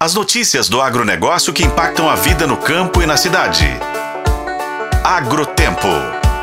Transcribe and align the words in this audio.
As 0.00 0.14
notícias 0.14 0.68
do 0.68 0.80
agronegócio 0.80 1.52
que 1.52 1.64
impactam 1.64 2.08
a 2.08 2.14
vida 2.14 2.46
no 2.46 2.56
campo 2.56 3.02
e 3.02 3.06
na 3.06 3.16
cidade. 3.16 3.66
Agrotempo. 5.02 5.88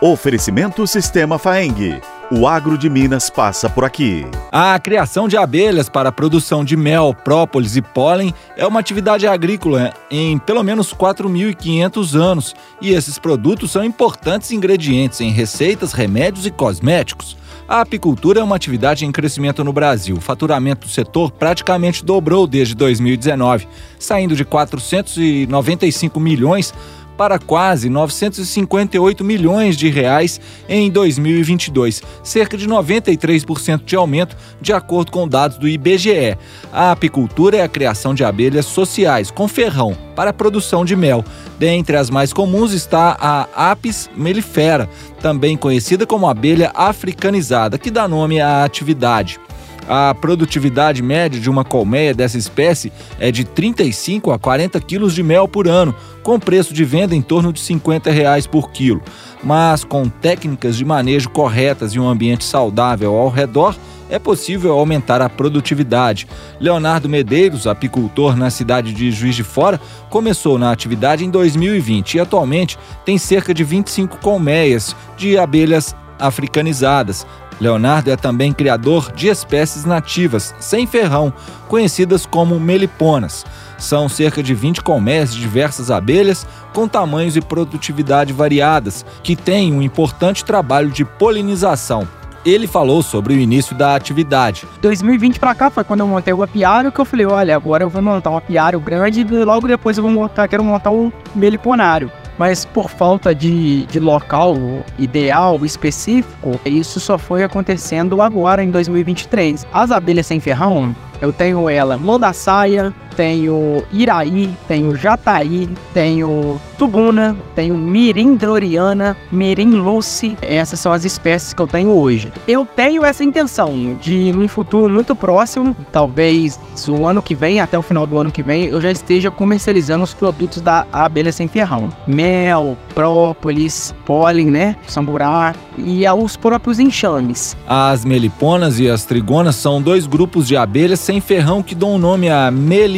Oferecimento 0.00 0.84
Sistema 0.84 1.38
Faeng. 1.38 2.00
O 2.28 2.48
agro 2.48 2.76
de 2.76 2.90
Minas 2.90 3.30
passa 3.30 3.70
por 3.70 3.84
aqui. 3.84 4.26
A 4.50 4.76
criação 4.80 5.28
de 5.28 5.36
abelhas 5.36 5.88
para 5.88 6.08
a 6.08 6.12
produção 6.12 6.64
de 6.64 6.76
mel, 6.76 7.14
própolis 7.22 7.76
e 7.76 7.82
pólen 7.82 8.34
é 8.56 8.66
uma 8.66 8.80
atividade 8.80 9.28
agrícola 9.28 9.94
em 10.10 10.40
pelo 10.40 10.64
menos 10.64 10.92
4.500 10.92 12.20
anos 12.20 12.52
e 12.80 12.94
esses 12.94 13.16
produtos 13.16 13.70
são 13.70 13.84
importantes 13.84 14.50
ingredientes 14.50 15.20
em 15.20 15.30
receitas, 15.30 15.92
remédios 15.92 16.46
e 16.46 16.50
cosméticos. 16.50 17.36
A 17.68 17.80
apicultura 17.80 18.38
é 18.38 18.44
uma 18.44 18.54
atividade 18.54 19.04
em 19.04 19.10
crescimento 19.10 19.64
no 19.64 19.72
Brasil. 19.72 20.16
O 20.16 20.20
faturamento 20.20 20.86
do 20.86 20.92
setor 20.92 21.32
praticamente 21.32 22.04
dobrou 22.04 22.46
desde 22.46 22.76
2019, 22.76 23.66
saindo 23.98 24.36
de 24.36 24.44
495 24.44 26.20
milhões 26.20 26.72
para 27.16 27.38
quase 27.38 27.88
958 27.88 29.24
milhões 29.24 29.76
de 29.76 29.88
reais 29.88 30.40
em 30.68 30.90
2022, 30.90 32.02
cerca 32.22 32.56
de 32.56 32.68
93% 32.68 33.84
de 33.84 33.96
aumento, 33.96 34.36
de 34.60 34.72
acordo 34.72 35.10
com 35.10 35.26
dados 35.26 35.58
do 35.58 35.68
IBGE. 35.68 36.36
A 36.72 36.92
apicultura 36.92 37.56
é 37.56 37.62
a 37.62 37.68
criação 37.68 38.14
de 38.14 38.24
abelhas 38.24 38.66
sociais 38.66 39.30
com 39.30 39.48
ferrão 39.48 39.96
para 40.14 40.30
a 40.30 40.34
produção 40.34 40.84
de 40.84 40.96
mel. 40.96 41.24
Dentre 41.58 41.96
as 41.96 42.10
mais 42.10 42.32
comuns 42.32 42.72
está 42.72 43.16
a 43.20 43.70
Apis 43.70 44.10
mellifera, 44.16 44.88
também 45.20 45.56
conhecida 45.56 46.06
como 46.06 46.28
abelha 46.28 46.70
africanizada, 46.74 47.78
que 47.78 47.90
dá 47.90 48.06
nome 48.06 48.40
à 48.40 48.64
atividade. 48.64 49.38
A 49.88 50.12
produtividade 50.14 51.02
média 51.02 51.40
de 51.40 51.48
uma 51.48 51.64
colmeia 51.64 52.12
dessa 52.12 52.36
espécie 52.36 52.92
é 53.20 53.30
de 53.30 53.44
35 53.44 54.32
a 54.32 54.38
40 54.38 54.80
quilos 54.80 55.14
de 55.14 55.22
mel 55.22 55.46
por 55.46 55.68
ano, 55.68 55.94
com 56.22 56.40
preço 56.40 56.74
de 56.74 56.84
venda 56.84 57.14
em 57.14 57.22
torno 57.22 57.52
de 57.52 57.60
50 57.60 58.10
reais 58.10 58.46
por 58.46 58.70
quilo. 58.70 59.00
Mas 59.44 59.84
com 59.84 60.08
técnicas 60.08 60.76
de 60.76 60.84
manejo 60.84 61.30
corretas 61.30 61.92
e 61.92 62.00
um 62.00 62.08
ambiente 62.08 62.44
saudável 62.44 63.14
ao 63.14 63.28
redor, 63.28 63.76
é 64.08 64.18
possível 64.18 64.72
aumentar 64.72 65.20
a 65.20 65.28
produtividade. 65.28 66.26
Leonardo 66.60 67.08
Medeiros, 67.08 67.66
apicultor 67.66 68.36
na 68.36 68.50
cidade 68.50 68.92
de 68.92 69.10
Juiz 69.10 69.34
de 69.34 69.42
Fora, 69.42 69.80
começou 70.10 70.58
na 70.58 70.70
atividade 70.70 71.24
em 71.24 71.30
2020 71.30 72.14
e 72.14 72.20
atualmente 72.20 72.78
tem 73.04 73.18
cerca 73.18 73.52
de 73.52 73.64
25 73.64 74.18
colmeias 74.18 74.94
de 75.16 75.36
abelhas 75.38 75.94
africanizadas. 76.18 77.26
Leonardo 77.60 78.10
é 78.10 78.16
também 78.16 78.52
criador 78.52 79.10
de 79.12 79.28
espécies 79.28 79.84
nativas, 79.84 80.54
sem 80.60 80.86
ferrão, 80.86 81.32
conhecidas 81.68 82.26
como 82.26 82.60
meliponas. 82.60 83.46
São 83.78 84.08
cerca 84.08 84.42
de 84.42 84.54
20 84.54 84.82
colmeias 84.82 85.34
de 85.34 85.40
diversas 85.40 85.90
abelhas, 85.90 86.46
com 86.72 86.86
tamanhos 86.86 87.36
e 87.36 87.40
produtividade 87.40 88.32
variadas, 88.32 89.04
que 89.22 89.34
têm 89.34 89.72
um 89.72 89.82
importante 89.82 90.44
trabalho 90.44 90.90
de 90.90 91.04
polinização. 91.04 92.06
Ele 92.44 92.66
falou 92.66 93.02
sobre 93.02 93.34
o 93.34 93.38
início 93.38 93.74
da 93.74 93.96
atividade. 93.96 94.68
2020 94.80 95.40
para 95.40 95.54
cá 95.54 95.68
foi 95.68 95.82
quando 95.82 96.00
eu 96.00 96.06
montei 96.06 96.32
o 96.32 96.42
apiário 96.42 96.92
que 96.92 97.00
eu 97.00 97.04
falei, 97.04 97.26
olha, 97.26 97.56
agora 97.56 97.82
eu 97.82 97.90
vou 97.90 98.00
montar 98.00 98.30
um 98.30 98.36
apiário 98.36 98.78
grande 98.78 99.22
e 99.22 99.44
logo 99.44 99.66
depois 99.66 99.96
eu 99.96 100.04
vou 100.04 100.12
montar, 100.12 100.46
quero 100.46 100.62
montar 100.62 100.90
um 100.90 101.10
meliponário 101.34 102.10
mas 102.38 102.64
por 102.64 102.90
falta 102.90 103.34
de, 103.34 103.86
de 103.86 103.98
local 103.98 104.56
ideal, 104.98 105.64
específico, 105.64 106.60
isso 106.64 107.00
só 107.00 107.16
foi 107.16 107.42
acontecendo 107.42 108.20
agora 108.20 108.62
em 108.62 108.70
2023. 108.70 109.66
As 109.72 109.90
abelhas 109.90 110.26
sem 110.26 110.40
ferrão, 110.40 110.94
eu 111.20 111.32
tenho 111.32 111.68
ela 111.68 111.96
Saia, 112.32 112.92
tenho 113.16 113.82
Iraí, 113.92 114.54
tenho 114.68 114.94
Jataí, 114.94 115.68
tenho 115.94 116.60
Tubuna, 116.78 117.36
tenho 117.54 117.76
Mirim 117.76 118.36
Doriana, 118.36 119.16
Mirim 119.32 119.70
Lucy. 119.70 120.36
Essas 120.42 120.78
são 120.78 120.92
as 120.92 121.04
espécies 121.04 121.54
que 121.54 121.62
eu 121.62 121.66
tenho 121.66 121.90
hoje. 121.90 122.32
Eu 122.46 122.66
tenho 122.66 123.04
essa 123.04 123.24
intenção 123.24 123.96
de, 124.00 124.32
no 124.32 124.46
futuro 124.48 124.92
muito 124.92 125.16
próximo, 125.16 125.74
talvez 125.90 126.60
o 126.86 127.06
ano 127.06 127.22
que 127.22 127.34
vem, 127.34 127.60
até 127.60 127.78
o 127.78 127.82
final 127.82 128.06
do 128.06 128.18
ano 128.18 128.30
que 128.30 128.42
vem, 128.42 128.66
eu 128.66 128.80
já 128.80 128.90
esteja 128.90 129.30
comercializando 129.30 130.04
os 130.04 130.12
produtos 130.12 130.60
da 130.60 130.86
abelha 130.92 131.32
sem 131.32 131.48
ferrão. 131.48 131.88
Mel, 132.06 132.76
própolis, 132.94 133.94
pólen, 134.04 134.50
né? 134.50 134.76
Samburá 134.86 135.54
e 135.78 136.06
os 136.08 136.36
próprios 136.36 136.78
enxames. 136.78 137.56
As 137.66 138.04
meliponas 138.04 138.78
e 138.78 138.88
as 138.88 139.04
trigonas 139.04 139.56
são 139.56 139.80
dois 139.80 140.06
grupos 140.06 140.46
de 140.46 140.56
abelhas 140.56 141.00
sem 141.00 141.20
ferrão 141.20 141.62
que 141.62 141.74
dão 141.74 141.94
o 141.94 141.98
nome 141.98 142.28
a 142.28 142.50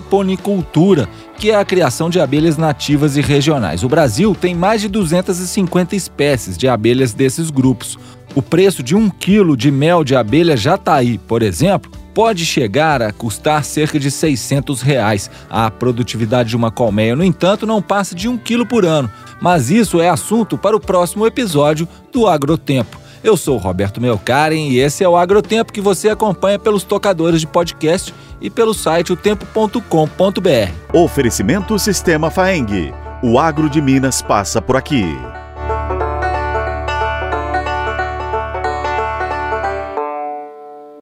meliponicultura, 0.00 1.08
que 1.36 1.50
é 1.50 1.56
a 1.56 1.64
criação 1.64 2.08
de 2.08 2.18
abelhas 2.18 2.56
nativas 2.56 3.16
e 3.16 3.20
regionais. 3.20 3.84
O 3.84 3.88
Brasil 3.88 4.34
tem 4.34 4.54
mais 4.54 4.80
de 4.80 4.88
250 4.88 5.94
espécies 5.94 6.56
de 6.56 6.66
abelhas 6.66 7.12
desses 7.12 7.50
grupos. 7.50 7.98
O 8.34 8.42
preço 8.42 8.82
de 8.82 8.94
um 8.96 9.10
quilo 9.10 9.56
de 9.56 9.70
mel 9.70 10.02
de 10.02 10.16
abelha 10.16 10.56
jataí, 10.56 11.18
por 11.18 11.42
exemplo, 11.42 11.90
pode 12.14 12.44
chegar 12.44 13.02
a 13.02 13.12
custar 13.12 13.64
cerca 13.64 13.98
de 13.98 14.10
600 14.10 14.82
reais. 14.82 15.30
A 15.48 15.70
produtividade 15.70 16.50
de 16.50 16.56
uma 16.56 16.70
colmeia, 16.70 17.16
no 17.16 17.24
entanto, 17.24 17.66
não 17.66 17.82
passa 17.82 18.14
de 18.14 18.28
um 18.28 18.36
quilo 18.36 18.66
por 18.66 18.84
ano. 18.84 19.10
Mas 19.40 19.70
isso 19.70 20.00
é 20.00 20.08
assunto 20.08 20.56
para 20.56 20.76
o 20.76 20.80
próximo 20.80 21.26
episódio 21.26 21.88
do 22.12 22.26
Agrotempo. 22.26 22.98
Eu 23.22 23.36
sou 23.36 23.58
Roberto 23.58 24.00
Melkaren 24.00 24.68
e 24.68 24.78
esse 24.78 25.04
é 25.04 25.08
o 25.08 25.16
Agrotempo 25.16 25.72
que 25.72 25.80
você 25.80 26.08
acompanha 26.08 26.58
pelos 26.58 26.84
tocadores 26.84 27.40
de 27.40 27.46
podcast 27.46 28.14
e 28.40 28.48
pelo 28.48 28.72
site 28.72 29.12
otempo.com.br. 29.12 30.72
Oferecimento 30.94 31.78
Sistema 31.78 32.30
Faeng. 32.30 32.94
O 33.22 33.38
agro 33.38 33.68
de 33.68 33.82
Minas 33.82 34.22
passa 34.22 34.62
por 34.62 34.76
aqui. 34.76 35.04